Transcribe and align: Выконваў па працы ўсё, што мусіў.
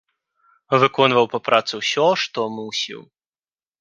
Выконваў 0.83 1.25
па 1.35 1.39
працы 1.49 1.73
ўсё, 1.81 2.07
што 2.25 2.39
мусіў. 2.59 3.01